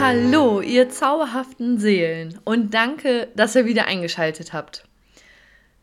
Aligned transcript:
Hallo, 0.00 0.60
ihr 0.60 0.90
zauberhaften 0.90 1.80
Seelen 1.80 2.38
und 2.44 2.72
danke, 2.72 3.26
dass 3.34 3.56
ihr 3.56 3.64
wieder 3.66 3.86
eingeschaltet 3.86 4.52
habt. 4.52 4.84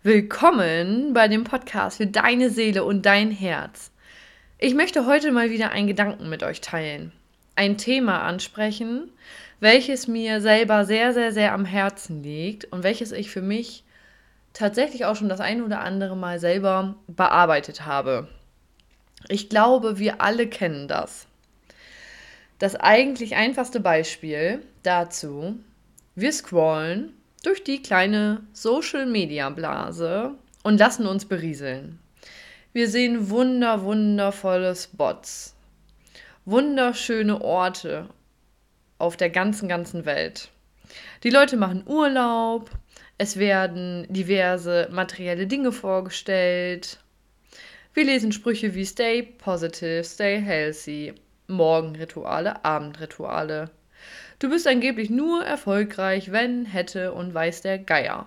Willkommen 0.03 1.13
bei 1.13 1.27
dem 1.27 1.43
Podcast 1.43 1.97
für 1.97 2.07
deine 2.07 2.49
Seele 2.49 2.85
und 2.85 3.05
dein 3.05 3.29
Herz. 3.29 3.91
Ich 4.57 4.73
möchte 4.73 5.05
heute 5.05 5.33
mal 5.33 5.49
wieder 5.49 5.71
einen 5.71 5.87
Gedanken 5.87 6.29
mit 6.29 6.43
euch 6.43 6.61
teilen, 6.61 7.11
ein 7.57 7.77
Thema 7.77 8.21
ansprechen, 8.21 9.11
welches 9.59 10.07
mir 10.07 10.39
selber 10.39 10.85
sehr, 10.85 11.13
sehr, 11.13 11.33
sehr 11.33 11.51
am 11.51 11.65
Herzen 11.65 12.23
liegt 12.23 12.71
und 12.71 12.83
welches 12.83 13.11
ich 13.11 13.29
für 13.29 13.41
mich 13.41 13.83
tatsächlich 14.53 15.03
auch 15.03 15.17
schon 15.17 15.27
das 15.27 15.41
ein 15.41 15.61
oder 15.61 15.81
andere 15.81 16.15
Mal 16.15 16.39
selber 16.39 16.95
bearbeitet 17.07 17.85
habe. 17.85 18.29
Ich 19.27 19.49
glaube, 19.49 19.99
wir 19.99 20.21
alle 20.21 20.47
kennen 20.47 20.87
das. 20.87 21.27
Das 22.59 22.75
eigentlich 22.75 23.35
einfachste 23.35 23.81
Beispiel 23.81 24.61
dazu, 24.83 25.59
wir 26.15 26.31
scrollen 26.31 27.13
durch 27.43 27.63
die 27.63 27.81
kleine 27.81 28.43
Social-Media-Blase 28.53 30.35
und 30.63 30.79
lassen 30.79 31.05
uns 31.05 31.25
berieseln. 31.25 31.99
Wir 32.71 32.89
sehen 32.89 33.29
wunder, 33.29 33.83
wundervolle 33.83 34.75
Spots, 34.75 35.55
wunderschöne 36.45 37.41
Orte 37.41 38.07
auf 38.97 39.17
der 39.17 39.29
ganzen, 39.29 39.67
ganzen 39.67 40.05
Welt. 40.05 40.49
Die 41.23 41.29
Leute 41.29 41.57
machen 41.57 41.83
Urlaub, 41.85 42.71
es 43.17 43.37
werden 43.37 44.05
diverse 44.09 44.87
materielle 44.91 45.47
Dinge 45.47 45.71
vorgestellt. 45.71 46.99
Wir 47.93 48.05
lesen 48.05 48.31
Sprüche 48.31 48.75
wie 48.75 48.85
Stay 48.85 49.23
positive, 49.23 50.03
stay 50.03 50.39
healthy, 50.39 51.13
Morgenrituale, 51.47 52.63
Abendrituale. 52.63 53.69
Du 54.39 54.49
bist 54.49 54.67
angeblich 54.67 55.09
nur 55.09 55.43
erfolgreich, 55.43 56.31
wenn, 56.31 56.65
hätte 56.65 57.13
und 57.13 57.33
weiß 57.33 57.61
der 57.61 57.79
Geier. 57.79 58.25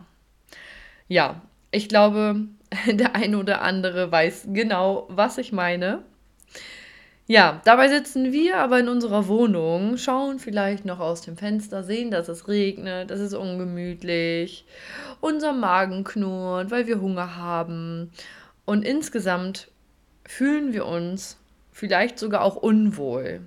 Ja, 1.07 1.43
ich 1.71 1.89
glaube, 1.89 2.47
der 2.87 3.15
eine 3.15 3.39
oder 3.39 3.63
andere 3.63 4.11
weiß 4.11 4.49
genau, 4.53 5.07
was 5.09 5.39
ich 5.39 5.53
meine. 5.53 6.03
Ja, 7.31 7.61
dabei 7.67 7.89
sitzen 7.89 8.33
wir 8.33 8.57
aber 8.57 8.81
in 8.81 8.89
unserer 8.89 9.29
Wohnung, 9.29 9.99
schauen 9.99 10.39
vielleicht 10.39 10.87
noch 10.87 10.99
aus 10.99 11.21
dem 11.21 11.37
Fenster, 11.37 11.83
sehen, 11.83 12.11
dass 12.11 12.29
es 12.29 12.49
regnet, 12.49 13.11
es 13.11 13.21
ist 13.21 13.35
ungemütlich, 13.35 14.65
unser 15.21 15.53
Magen 15.53 16.05
knurrt, 16.05 16.71
weil 16.71 16.87
wir 16.87 17.03
Hunger 17.03 17.37
haben 17.37 18.13
und 18.65 18.83
insgesamt 18.83 19.69
fühlen 20.25 20.73
wir 20.73 20.87
uns 20.87 21.37
vielleicht 21.79 22.19
sogar 22.19 22.43
auch 22.43 22.57
unwohl. 22.57 23.41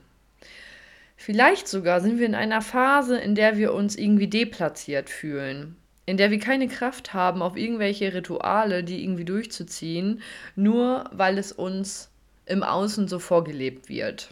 Vielleicht 1.17 1.67
sogar 1.67 1.99
sind 1.99 2.17
wir 2.17 2.25
in 2.25 2.33
einer 2.33 2.61
Phase, 2.61 3.17
in 3.17 3.35
der 3.35 3.57
wir 3.57 3.73
uns 3.73 3.97
irgendwie 3.97 4.27
deplatziert 4.27 5.09
fühlen, 5.09 5.75
in 6.05 6.15
der 6.15 6.31
wir 6.31 6.39
keine 6.39 6.69
Kraft 6.69 7.13
haben, 7.13 7.41
auf 7.41 7.57
irgendwelche 7.57 8.13
Rituale, 8.13 8.85
die 8.85 9.03
irgendwie 9.03 9.25
durchzuziehen, 9.25 10.21
nur 10.55 11.09
weil 11.11 11.37
es 11.37 11.51
uns 11.51 12.09
im 12.45 12.63
Außen 12.63 13.09
so 13.09 13.19
vorgelebt 13.19 13.89
wird. 13.89 14.29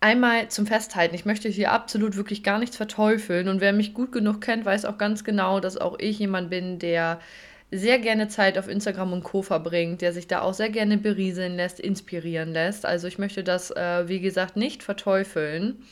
Einmal 0.00 0.48
zum 0.48 0.66
Festhalten, 0.66 1.14
ich 1.14 1.26
möchte 1.26 1.50
hier 1.50 1.72
absolut 1.72 2.16
wirklich 2.16 2.42
gar 2.42 2.58
nichts 2.58 2.76
verteufeln 2.78 3.48
und 3.48 3.60
wer 3.60 3.74
mich 3.74 3.92
gut 3.92 4.12
genug 4.12 4.40
kennt, 4.40 4.64
weiß 4.64 4.86
auch 4.86 4.96
ganz 4.96 5.24
genau, 5.24 5.60
dass 5.60 5.76
auch 5.76 5.98
ich 5.98 6.18
jemand 6.18 6.48
bin, 6.48 6.78
der 6.78 7.20
sehr 7.70 7.98
gerne 7.98 8.28
Zeit 8.28 8.58
auf 8.58 8.68
Instagram 8.68 9.12
und 9.12 9.22
Co. 9.22 9.42
verbringt, 9.42 10.02
der 10.02 10.12
sich 10.12 10.26
da 10.26 10.42
auch 10.42 10.54
sehr 10.54 10.70
gerne 10.70 10.98
berieseln 10.98 11.56
lässt, 11.56 11.78
inspirieren 11.78 12.52
lässt. 12.52 12.84
Also 12.84 13.06
ich 13.06 13.18
möchte 13.18 13.44
das, 13.44 13.70
äh, 13.70 14.08
wie 14.08 14.20
gesagt, 14.20 14.56
nicht 14.56 14.82
verteufeln. 14.82 15.82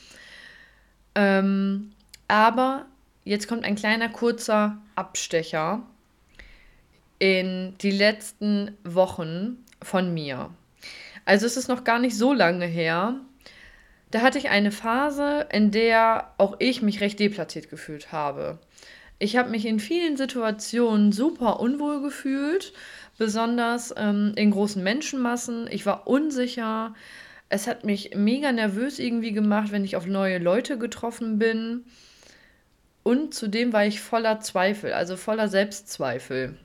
Ähm, 1.15 1.93
aber 2.27 2.87
jetzt 3.25 3.49
kommt 3.49 3.65
ein 3.65 3.77
kleiner 3.77 4.09
kurzer 4.09 4.79
Abstecher 4.97 5.83
in 7.19 7.75
die 7.81 7.91
letzten 7.91 8.77
Wochen 8.85 9.65
von 9.83 10.13
mir. 10.13 10.51
Also 11.25 11.47
es 11.47 11.57
ist 11.57 11.69
noch 11.69 11.85
gar 11.85 11.99
nicht 11.99 12.17
so 12.17 12.33
lange 12.33 12.67
her. 12.67 13.15
Da 14.11 14.23
hatte 14.23 14.39
ich 14.39 14.49
eine 14.49 14.73
Phase, 14.73 15.47
in 15.53 15.71
der 15.71 16.33
auch 16.39 16.57
ich 16.59 16.81
mich 16.83 17.01
recht 17.01 17.21
deplatziert 17.21 17.69
gefühlt 17.69 18.11
habe. 18.11 18.59
Ich 19.19 19.37
habe 19.37 19.51
mich 19.51 19.67
in 19.67 19.81
vielen 19.81 20.17
Situationen 20.17 21.11
super 21.11 21.61
unwohl 21.61 22.03
gefühlt, 22.03 22.73
besonders 23.19 23.93
ähm, 23.97 24.33
in 24.37 24.53
großen 24.53 24.83
Menschenmassen. 24.83 25.69
Ich 25.71 25.87
war 25.87 26.07
unsicher. 26.07 26.95
Es 27.49 27.67
hat 27.67 27.85
mich 27.85 28.15
mega 28.15 28.53
nervös 28.53 28.99
irgendwie 28.99 29.33
gemacht, 29.33 29.73
wenn 29.73 29.85
ich 29.85 29.97
auf 29.97 30.07
neue 30.07 30.39
Leute 30.39 30.79
getroffen 30.79 31.39
bin. 31.39 31.85
Und 33.03 33.35
zudem 33.35 33.73
war 33.73 33.87
ich 33.87 34.01
voller 34.01 34.41
Zweifel, 34.41 34.93
also 34.93 35.17
voller 35.17 35.49
Selbstzweifel. 35.49 36.57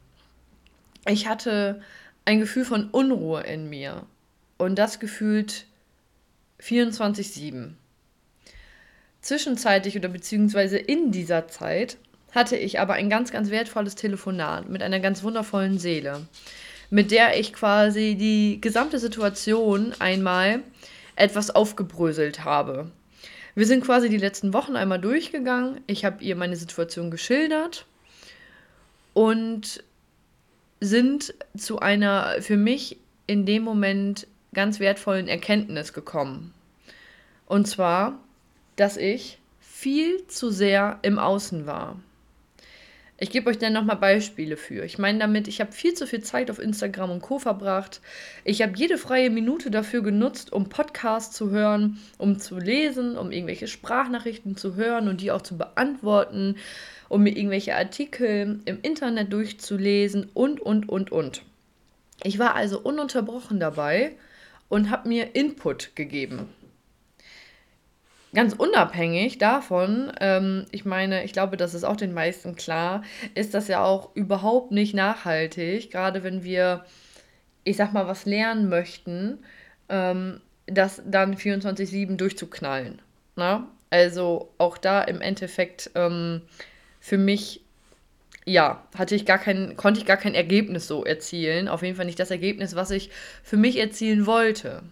Ich 1.07 1.27
hatte 1.27 1.81
ein 2.25 2.39
Gefühl 2.39 2.65
von 2.65 2.89
Unruhe 2.89 3.41
in 3.41 3.69
mir. 3.69 4.05
Und 4.57 4.77
das 4.77 4.99
gefühlt 4.99 5.65
24-7. 6.61 7.71
Zwischenzeitlich 9.21 9.97
oder 9.97 10.09
beziehungsweise 10.09 10.77
in 10.77 11.11
dieser 11.11 11.47
Zeit 11.47 11.97
hatte 12.33 12.57
ich 12.57 12.79
aber 12.79 12.93
ein 12.93 13.09
ganz, 13.09 13.31
ganz 13.31 13.49
wertvolles 13.49 13.95
Telefonat 13.95 14.69
mit 14.69 14.81
einer 14.81 14.99
ganz 14.99 15.23
wundervollen 15.23 15.77
Seele, 15.77 16.27
mit 16.89 17.11
der 17.11 17.39
ich 17.39 17.53
quasi 17.53 18.15
die 18.15 18.59
gesamte 18.59 18.99
Situation 18.99 19.93
einmal 19.99 20.59
etwas 21.15 21.51
aufgebröselt 21.51 22.43
habe. 22.43 22.91
Wir 23.55 23.67
sind 23.67 23.83
quasi 23.85 24.09
die 24.09 24.17
letzten 24.17 24.51
Wochen 24.53 24.75
einmal 24.75 24.99
durchgegangen. 24.99 25.81
Ich 25.85 26.05
habe 26.05 26.23
ihr 26.23 26.35
meine 26.35 26.55
Situation 26.55 27.11
geschildert 27.11 27.85
und 29.13 29.83
sind 30.79 31.35
zu 31.55 31.79
einer 31.79 32.41
für 32.41 32.57
mich 32.57 32.97
in 33.27 33.45
dem 33.45 33.63
Moment 33.63 34.27
ganz 34.53 34.79
wertvollen 34.79 35.27
Erkenntnis 35.27 35.93
gekommen. 35.93 36.53
Und 37.45 37.67
zwar, 37.67 38.19
dass 38.75 38.97
ich 38.97 39.37
viel 39.59 40.25
zu 40.27 40.49
sehr 40.49 40.99
im 41.03 41.19
Außen 41.19 41.67
war. 41.67 41.97
Ich 43.23 43.29
gebe 43.29 43.49
euch 43.49 43.57
dann 43.57 43.71
nochmal 43.71 43.95
Beispiele 43.95 44.57
für. 44.57 44.83
Ich 44.83 44.97
meine 44.97 45.19
damit, 45.19 45.47
ich 45.47 45.61
habe 45.61 45.71
viel 45.71 45.93
zu 45.93 46.05
viel 46.05 46.21
Zeit 46.23 46.51
auf 46.51 46.59
Instagram 46.59 47.09
und 47.09 47.21
Co. 47.21 47.39
verbracht. 47.39 48.01
Ich 48.43 48.61
habe 48.61 48.73
jede 48.75 48.97
freie 48.97 49.29
Minute 49.29 49.71
dafür 49.71 50.03
genutzt, 50.03 50.51
um 50.51 50.67
Podcasts 50.67 51.33
zu 51.33 51.49
hören, 51.49 52.01
um 52.17 52.37
zu 52.37 52.57
lesen, 52.57 53.17
um 53.17 53.31
irgendwelche 53.31 53.67
Sprachnachrichten 53.67 54.57
zu 54.57 54.75
hören 54.75 55.07
und 55.07 55.21
die 55.21 55.31
auch 55.31 55.41
zu 55.41 55.57
beantworten, 55.57 56.57
um 57.07 57.23
mir 57.23 57.37
irgendwelche 57.37 57.77
Artikel 57.77 58.59
im 58.65 58.79
Internet 58.81 59.31
durchzulesen 59.31 60.29
und, 60.33 60.59
und, 60.59 60.89
und, 60.89 61.13
und. 61.13 61.43
Ich 62.23 62.39
war 62.39 62.55
also 62.55 62.81
ununterbrochen 62.81 63.57
dabei 63.57 64.17
und 64.67 64.89
habe 64.89 65.07
mir 65.07 65.33
Input 65.33 65.95
gegeben 65.95 66.49
ganz 68.33 68.53
unabhängig 68.53 69.37
davon, 69.37 70.11
ähm, 70.19 70.65
ich 70.71 70.85
meine, 70.85 71.23
ich 71.23 71.33
glaube, 71.33 71.57
das 71.57 71.73
ist 71.73 71.83
auch 71.83 71.95
den 71.95 72.13
meisten 72.13 72.55
klar, 72.55 73.03
ist 73.35 73.53
das 73.53 73.67
ja 73.67 73.83
auch 73.83 74.15
überhaupt 74.15 74.71
nicht 74.71 74.93
nachhaltig, 74.93 75.91
gerade 75.91 76.23
wenn 76.23 76.43
wir, 76.43 76.85
ich 77.63 77.77
sag 77.77 77.93
mal, 77.93 78.07
was 78.07 78.25
lernen 78.25 78.69
möchten, 78.69 79.39
ähm, 79.89 80.41
das 80.65 81.01
dann 81.05 81.35
24-7 81.35 82.15
durchzuknallen. 82.15 83.01
Ne? 83.35 83.65
Also 83.89 84.51
auch 84.57 84.77
da 84.77 85.03
im 85.03 85.21
Endeffekt 85.21 85.91
ähm, 85.95 86.41
für 86.99 87.17
mich, 87.17 87.61
ja, 88.45 88.83
hatte 88.97 89.15
ich 89.15 89.25
gar 89.25 89.37
kein, 89.37 89.77
konnte 89.77 89.99
ich 89.99 90.05
gar 90.05 90.17
kein 90.17 90.33
Ergebnis 90.33 90.87
so 90.87 91.05
erzielen. 91.05 91.67
Auf 91.67 91.83
jeden 91.83 91.95
Fall 91.95 92.05
nicht 92.05 92.19
das 92.19 92.31
Ergebnis, 92.31 92.75
was 92.75 92.91
ich 92.91 93.11
für 93.43 93.57
mich 93.57 93.77
erzielen 93.77 94.25
wollte. 94.25 94.83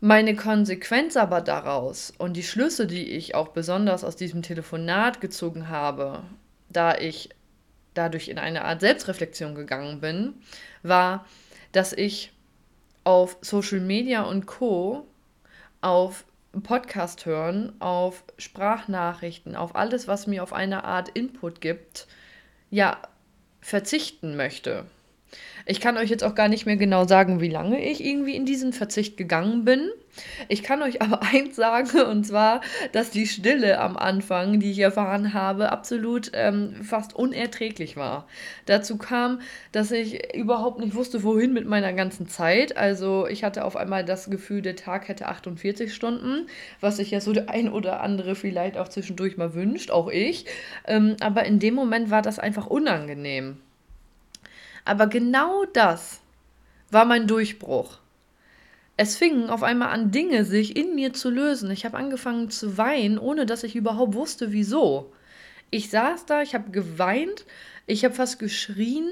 Meine 0.00 0.36
Konsequenz 0.36 1.16
aber 1.16 1.40
daraus 1.40 2.12
und 2.18 2.36
die 2.36 2.44
Schlüsse, 2.44 2.86
die 2.86 3.04
ich 3.04 3.34
auch 3.34 3.48
besonders 3.48 4.04
aus 4.04 4.14
diesem 4.14 4.42
Telefonat 4.42 5.20
gezogen 5.20 5.68
habe, 5.68 6.22
da 6.68 6.96
ich 6.96 7.30
dadurch 7.94 8.28
in 8.28 8.38
eine 8.38 8.64
Art 8.64 8.80
Selbstreflexion 8.80 9.56
gegangen 9.56 10.00
bin, 10.00 10.34
war, 10.84 11.26
dass 11.72 11.92
ich 11.92 12.32
auf 13.02 13.38
Social 13.40 13.80
Media 13.80 14.22
und 14.22 14.46
Co, 14.46 15.04
auf 15.80 16.24
Podcast 16.62 17.26
hören, 17.26 17.72
auf 17.80 18.22
Sprachnachrichten, 18.36 19.56
auf 19.56 19.74
alles, 19.74 20.06
was 20.06 20.28
mir 20.28 20.44
auf 20.44 20.52
eine 20.52 20.84
Art 20.84 21.08
Input 21.08 21.60
gibt, 21.60 22.06
ja, 22.70 22.98
verzichten 23.60 24.36
möchte. 24.36 24.86
Ich 25.66 25.80
kann 25.80 25.98
euch 25.98 26.08
jetzt 26.08 26.24
auch 26.24 26.34
gar 26.34 26.48
nicht 26.48 26.64
mehr 26.64 26.78
genau 26.78 27.06
sagen, 27.06 27.40
wie 27.40 27.48
lange 27.48 27.84
ich 27.84 28.02
irgendwie 28.02 28.34
in 28.34 28.46
diesen 28.46 28.72
Verzicht 28.72 29.18
gegangen 29.18 29.64
bin. 29.66 29.90
Ich 30.48 30.62
kann 30.62 30.82
euch 30.82 31.02
aber 31.02 31.20
eins 31.22 31.56
sagen, 31.56 32.00
und 32.02 32.24
zwar, 32.24 32.62
dass 32.92 33.10
die 33.10 33.26
Stille 33.26 33.78
am 33.78 33.96
Anfang, 33.96 34.60
die 34.60 34.70
ich 34.70 34.78
erfahren 34.78 35.34
habe, 35.34 35.70
absolut 35.70 36.30
ähm, 36.32 36.76
fast 36.82 37.14
unerträglich 37.14 37.96
war. 37.96 38.26
Dazu 38.64 38.96
kam, 38.96 39.40
dass 39.72 39.90
ich 39.90 40.34
überhaupt 40.34 40.80
nicht 40.80 40.94
wusste, 40.94 41.22
wohin 41.22 41.52
mit 41.52 41.66
meiner 41.66 41.92
ganzen 41.92 42.28
Zeit. 42.28 42.76
Also 42.78 43.26
ich 43.26 43.44
hatte 43.44 43.64
auf 43.64 43.76
einmal 43.76 44.04
das 44.04 44.30
Gefühl, 44.30 44.62
der 44.62 44.76
Tag 44.76 45.08
hätte 45.08 45.26
48 45.28 45.94
Stunden, 45.94 46.46
was 46.80 46.96
sich 46.96 47.10
ja 47.10 47.20
so 47.20 47.32
der 47.34 47.50
ein 47.50 47.70
oder 47.70 48.00
andere 48.00 48.34
vielleicht 48.34 48.78
auch 48.78 48.88
zwischendurch 48.88 49.36
mal 49.36 49.54
wünscht, 49.54 49.90
auch 49.90 50.08
ich. 50.08 50.46
Ähm, 50.86 51.16
aber 51.20 51.44
in 51.44 51.58
dem 51.58 51.74
Moment 51.74 52.10
war 52.10 52.22
das 52.22 52.38
einfach 52.38 52.66
unangenehm. 52.66 53.58
Aber 54.88 55.06
genau 55.06 55.66
das 55.66 56.22
war 56.90 57.04
mein 57.04 57.26
Durchbruch. 57.26 57.98
Es 58.96 59.18
fingen 59.18 59.50
auf 59.50 59.62
einmal 59.62 59.90
an, 59.90 60.12
Dinge 60.12 60.46
sich 60.46 60.76
in 60.76 60.94
mir 60.94 61.12
zu 61.12 61.28
lösen. 61.28 61.70
Ich 61.70 61.84
habe 61.84 61.98
angefangen 61.98 62.48
zu 62.48 62.78
weinen, 62.78 63.18
ohne 63.18 63.44
dass 63.44 63.64
ich 63.64 63.76
überhaupt 63.76 64.14
wusste, 64.14 64.50
wieso. 64.50 65.12
Ich 65.68 65.90
saß 65.90 66.24
da, 66.24 66.40
ich 66.40 66.54
habe 66.54 66.70
geweint, 66.70 67.44
ich 67.86 68.02
habe 68.02 68.14
fast 68.14 68.38
geschrien, 68.38 69.10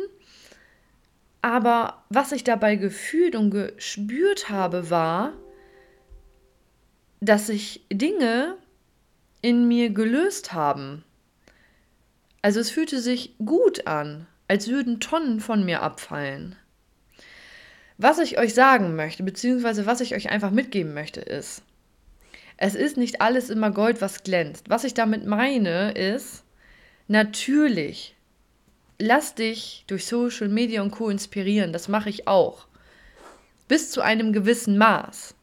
aber 1.42 2.02
was 2.08 2.32
ich 2.32 2.42
dabei 2.42 2.76
gefühlt 2.76 3.36
und 3.36 3.50
gespürt 3.50 4.48
habe, 4.48 4.88
war, 4.88 5.34
dass 7.20 7.48
sich 7.48 7.84
Dinge 7.92 8.56
in 9.42 9.68
mir 9.68 9.90
gelöst 9.90 10.54
haben. 10.54 11.04
Also 12.40 12.60
es 12.60 12.70
fühlte 12.70 12.98
sich 12.98 13.36
gut 13.44 13.86
an 13.86 14.26
als 14.48 14.68
würden 14.68 15.00
Tonnen 15.00 15.40
von 15.40 15.64
mir 15.64 15.82
abfallen. 15.82 16.56
Was 17.98 18.18
ich 18.18 18.38
euch 18.38 18.54
sagen 18.54 18.94
möchte, 18.94 19.22
beziehungsweise 19.22 19.86
was 19.86 20.00
ich 20.00 20.14
euch 20.14 20.28
einfach 20.28 20.50
mitgeben 20.50 20.92
möchte, 20.92 21.20
ist, 21.20 21.62
es 22.58 22.74
ist 22.74 22.96
nicht 22.96 23.20
alles 23.20 23.50
immer 23.50 23.70
Gold, 23.70 24.00
was 24.00 24.22
glänzt. 24.22 24.70
Was 24.70 24.84
ich 24.84 24.94
damit 24.94 25.26
meine, 25.26 25.92
ist, 25.92 26.44
natürlich, 27.08 28.14
lass 28.98 29.34
dich 29.34 29.84
durch 29.86 30.06
Social 30.06 30.48
Media 30.48 30.82
und 30.82 30.90
Co. 30.90 31.10
inspirieren, 31.10 31.72
das 31.72 31.88
mache 31.88 32.08
ich 32.08 32.28
auch. 32.28 32.66
Bis 33.68 33.90
zu 33.90 34.00
einem 34.00 34.32
gewissen 34.32 34.78
Maß. 34.78 35.34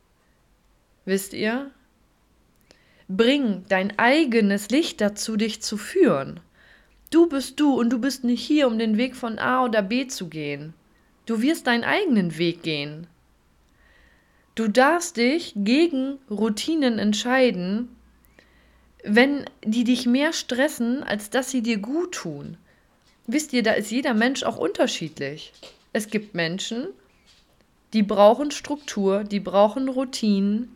Wisst 1.06 1.34
ihr? 1.34 1.72
Bring 3.08 3.66
dein 3.68 4.00
eigenes 4.00 4.70
Licht 4.70 5.02
dazu, 5.02 5.36
dich 5.36 5.62
zu 5.62 5.78
führen. 5.78 6.40
Du 7.14 7.28
bist 7.28 7.60
du 7.60 7.80
und 7.80 7.92
du 7.92 8.00
bist 8.00 8.24
nicht 8.24 8.44
hier, 8.44 8.66
um 8.66 8.80
den 8.80 8.98
Weg 8.98 9.16
von 9.16 9.38
A 9.38 9.64
oder 9.66 9.84
B 9.84 10.08
zu 10.08 10.30
gehen. 10.30 10.74
Du 11.28 11.44
wirst 11.44 11.68
deinen 11.68 11.84
eigenen 11.84 12.40
Weg 12.40 12.64
gehen. 12.64 13.06
Du 14.56 14.68
darfst 14.68 15.18
dich 15.18 15.54
gegen 15.56 16.18
Routinen 16.32 16.98
entscheiden, 16.98 17.96
wenn 19.04 19.46
die 19.64 19.84
dich 19.84 20.08
mehr 20.08 20.34
stressen, 20.34 21.04
als 21.04 21.30
dass 21.30 21.52
sie 21.52 21.62
dir 21.62 21.78
gut 21.78 22.14
tun. 22.14 22.58
Wisst 23.28 23.54
ihr, 23.54 23.62
da 23.62 23.74
ist 23.74 23.92
jeder 23.92 24.16
Mensch 24.16 24.42
auch 24.42 24.58
unterschiedlich. 24.58 25.54
Es 25.92 26.08
gibt 26.08 26.34
Menschen, 26.34 26.88
die 27.94 28.02
brauchen 28.02 28.50
Struktur, 28.50 29.24
die 29.24 29.40
brauchen 29.40 29.88
Routinen. 29.88 30.76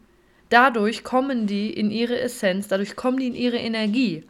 Dadurch 0.49 1.03
kommen 1.03 1.47
die 1.47 1.73
in 1.73 1.89
ihre 1.89 2.19
Essenz, 2.19 2.67
dadurch 2.67 2.95
kommen 2.95 3.17
die 3.17 3.27
in 3.27 3.35
ihre 3.35 3.57
Energie. 3.57 4.23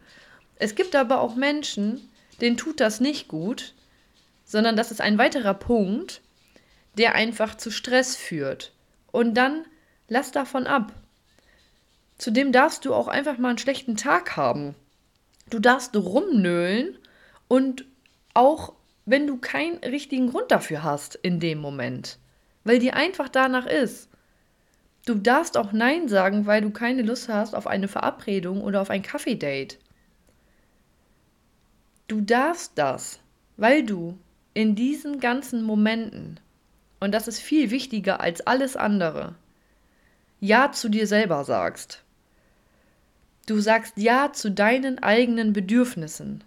Es 0.58 0.74
gibt 0.74 0.96
aber 0.96 1.20
auch 1.20 1.36
Menschen, 1.36 2.10
denen 2.40 2.56
tut 2.56 2.80
das 2.80 3.00
nicht 3.00 3.28
gut, 3.28 3.74
sondern 4.44 4.76
das 4.76 4.90
ist 4.90 5.00
ein 5.00 5.18
weiterer 5.18 5.54
Punkt, 5.54 6.20
der 6.96 7.14
einfach 7.14 7.56
zu 7.56 7.70
Stress 7.70 8.16
führt. 8.16 8.72
Und 9.12 9.34
dann 9.34 9.64
lass 10.08 10.32
davon 10.32 10.66
ab. 10.66 10.92
Zudem 12.18 12.50
darfst 12.50 12.84
du 12.84 12.94
auch 12.94 13.08
einfach 13.08 13.38
mal 13.38 13.50
einen 13.50 13.58
schlechten 13.58 13.96
Tag 13.96 14.36
haben. 14.36 14.74
Du 15.50 15.60
darfst 15.60 15.94
rumnölen 15.94 16.98
und 17.46 17.84
auch 18.34 18.74
wenn 19.06 19.26
du 19.26 19.38
keinen 19.38 19.78
richtigen 19.78 20.30
Grund 20.30 20.50
dafür 20.50 20.82
hast 20.82 21.14
in 21.14 21.40
dem 21.40 21.58
Moment, 21.58 22.18
weil 22.64 22.78
dir 22.78 22.94
einfach 22.94 23.28
danach 23.28 23.66
ist. 23.66 24.08
Du 25.06 25.14
darfst 25.14 25.56
auch 25.56 25.72
Nein 25.72 26.08
sagen, 26.08 26.44
weil 26.44 26.60
du 26.60 26.70
keine 26.70 27.02
Lust 27.02 27.28
hast 27.28 27.54
auf 27.54 27.66
eine 27.66 27.88
Verabredung 27.88 28.60
oder 28.60 28.82
auf 28.82 28.90
ein 28.90 29.02
Kaffee-Date. 29.02 29.78
Du 32.08 32.22
darfst 32.22 32.72
das, 32.76 33.20
weil 33.58 33.84
du 33.84 34.16
in 34.54 34.74
diesen 34.74 35.20
ganzen 35.20 35.62
Momenten, 35.62 36.40
und 37.00 37.12
das 37.12 37.28
ist 37.28 37.38
viel 37.38 37.70
wichtiger 37.70 38.20
als 38.20 38.40
alles 38.46 38.76
andere, 38.76 39.34
Ja 40.40 40.72
zu 40.72 40.88
dir 40.88 41.06
selber 41.06 41.44
sagst. 41.44 42.02
Du 43.44 43.60
sagst 43.60 43.92
Ja 43.96 44.32
zu 44.32 44.50
deinen 44.50 44.98
eigenen 45.00 45.52
Bedürfnissen. 45.52 46.42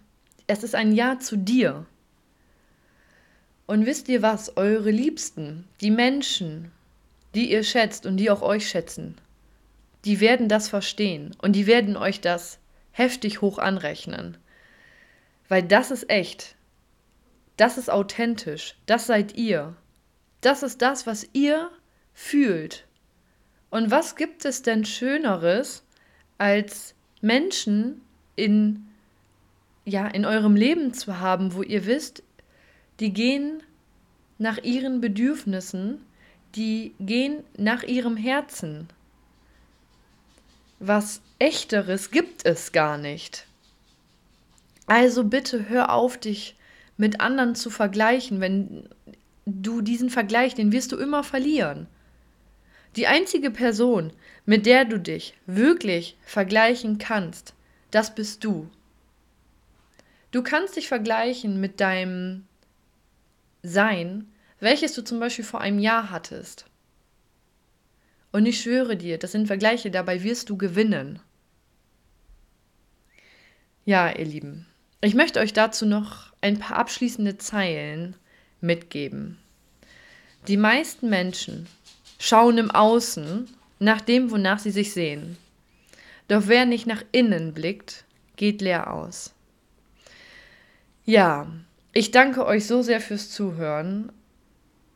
Es 0.48 0.64
ist 0.64 0.74
ein 0.74 0.92
Ja 0.92 1.20
zu 1.20 1.36
dir. 1.36 1.86
Und 3.66 3.86
wisst 3.86 4.08
ihr 4.08 4.20
was, 4.20 4.56
eure 4.56 4.90
Liebsten, 4.90 5.68
die 5.80 5.92
Menschen, 5.92 6.72
die 7.36 7.52
ihr 7.52 7.62
schätzt 7.62 8.04
und 8.04 8.16
die 8.16 8.32
auch 8.32 8.42
euch 8.42 8.68
schätzen, 8.68 9.16
die 10.04 10.18
werden 10.18 10.48
das 10.48 10.68
verstehen 10.68 11.36
und 11.40 11.52
die 11.52 11.68
werden 11.68 11.96
euch 11.96 12.20
das 12.20 12.58
heftig 12.90 13.40
hoch 13.40 13.58
anrechnen. 13.58 14.36
Weil 15.52 15.64
das 15.64 15.90
ist 15.90 16.08
echt. 16.08 16.56
Das 17.58 17.76
ist 17.76 17.90
authentisch. 17.90 18.74
Das 18.86 19.06
seid 19.06 19.36
ihr. 19.36 19.76
Das 20.40 20.62
ist 20.62 20.80
das, 20.80 21.06
was 21.06 21.28
ihr 21.34 21.70
fühlt. 22.14 22.86
Und 23.68 23.90
was 23.90 24.16
gibt 24.16 24.46
es 24.46 24.62
denn 24.62 24.86
Schöneres, 24.86 25.84
als 26.38 26.94
Menschen 27.20 28.00
in, 28.34 28.86
ja, 29.84 30.06
in 30.06 30.24
eurem 30.24 30.56
Leben 30.56 30.94
zu 30.94 31.20
haben, 31.20 31.52
wo 31.52 31.62
ihr 31.62 31.84
wisst, 31.84 32.22
die 32.98 33.12
gehen 33.12 33.62
nach 34.38 34.56
ihren 34.56 35.02
Bedürfnissen, 35.02 36.00
die 36.56 36.94
gehen 36.98 37.44
nach 37.58 37.82
ihrem 37.82 38.16
Herzen. 38.16 38.88
Was 40.78 41.20
echteres 41.38 42.10
gibt 42.10 42.46
es 42.46 42.72
gar 42.72 42.96
nicht. 42.96 43.46
Also 44.86 45.24
bitte 45.24 45.68
hör 45.68 45.92
auf, 45.92 46.18
dich 46.18 46.56
mit 46.96 47.20
anderen 47.20 47.54
zu 47.54 47.70
vergleichen. 47.70 48.40
Wenn 48.40 48.88
du 49.46 49.80
diesen 49.80 50.10
Vergleich, 50.10 50.54
den 50.54 50.72
wirst 50.72 50.92
du 50.92 50.96
immer 50.96 51.24
verlieren. 51.24 51.86
Die 52.96 53.06
einzige 53.06 53.50
Person, 53.50 54.12
mit 54.44 54.66
der 54.66 54.84
du 54.84 54.98
dich 54.98 55.34
wirklich 55.46 56.16
vergleichen 56.24 56.98
kannst, 56.98 57.54
das 57.90 58.14
bist 58.14 58.44
du. 58.44 58.68
Du 60.30 60.42
kannst 60.42 60.76
dich 60.76 60.88
vergleichen 60.88 61.60
mit 61.60 61.80
deinem 61.80 62.46
Sein, 63.62 64.30
welches 64.60 64.94
du 64.94 65.02
zum 65.02 65.20
Beispiel 65.20 65.44
vor 65.44 65.60
einem 65.60 65.78
Jahr 65.78 66.10
hattest. 66.10 66.66
Und 68.30 68.46
ich 68.46 68.60
schwöre 68.60 68.96
dir, 68.96 69.18
das 69.18 69.32
sind 69.32 69.46
Vergleiche, 69.46 69.90
dabei 69.90 70.22
wirst 70.22 70.48
du 70.48 70.56
gewinnen. 70.56 71.20
Ja, 73.84 74.10
ihr 74.10 74.24
Lieben, 74.24 74.66
ich 75.02 75.14
möchte 75.14 75.40
euch 75.40 75.52
dazu 75.52 75.84
noch 75.84 76.32
ein 76.40 76.58
paar 76.58 76.78
abschließende 76.78 77.36
Zeilen 77.36 78.16
mitgeben. 78.60 79.38
Die 80.48 80.56
meisten 80.56 81.10
Menschen 81.10 81.66
schauen 82.18 82.56
im 82.58 82.70
Außen 82.70 83.48
nach 83.80 84.00
dem, 84.00 84.30
wonach 84.30 84.60
sie 84.60 84.70
sich 84.70 84.92
sehen. 84.92 85.36
Doch 86.28 86.44
wer 86.46 86.66
nicht 86.66 86.86
nach 86.86 87.02
innen 87.12 87.52
blickt, 87.52 88.04
geht 88.36 88.62
leer 88.62 88.92
aus. 88.92 89.34
Ja, 91.04 91.48
ich 91.92 92.12
danke 92.12 92.46
euch 92.46 92.66
so 92.66 92.82
sehr 92.82 93.00
fürs 93.00 93.30
Zuhören. 93.30 94.12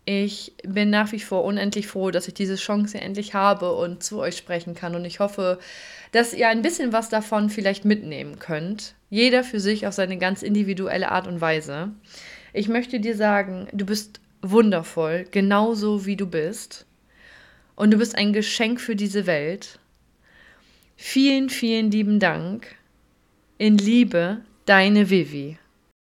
Ich 0.08 0.52
bin 0.62 0.88
nach 0.90 1.10
wie 1.10 1.18
vor 1.18 1.42
unendlich 1.42 1.88
froh, 1.88 2.12
dass 2.12 2.28
ich 2.28 2.34
diese 2.34 2.54
Chance 2.54 3.00
endlich 3.00 3.34
habe 3.34 3.72
und 3.72 4.04
zu 4.04 4.20
euch 4.20 4.36
sprechen 4.36 4.76
kann. 4.76 4.94
Und 4.94 5.04
ich 5.04 5.18
hoffe, 5.18 5.58
dass 6.12 6.32
ihr 6.32 6.48
ein 6.48 6.62
bisschen 6.62 6.92
was 6.92 7.08
davon 7.08 7.50
vielleicht 7.50 7.84
mitnehmen 7.84 8.38
könnt. 8.38 8.94
Jeder 9.10 9.42
für 9.42 9.58
sich 9.58 9.84
auf 9.84 9.94
seine 9.94 10.16
ganz 10.16 10.42
individuelle 10.42 11.10
Art 11.10 11.26
und 11.26 11.40
Weise. 11.40 11.90
Ich 12.52 12.68
möchte 12.68 13.00
dir 13.00 13.16
sagen, 13.16 13.66
du 13.72 13.84
bist 13.84 14.20
wundervoll, 14.42 15.26
genauso 15.32 16.06
wie 16.06 16.16
du 16.16 16.28
bist. 16.28 16.86
Und 17.74 17.90
du 17.90 17.98
bist 17.98 18.16
ein 18.16 18.32
Geschenk 18.32 18.80
für 18.80 18.94
diese 18.94 19.26
Welt. 19.26 19.80
Vielen, 20.96 21.50
vielen 21.50 21.90
lieben 21.90 22.20
Dank. 22.20 22.76
In 23.58 23.76
Liebe, 23.76 24.42
deine 24.66 25.10
Vivi. 25.10 25.58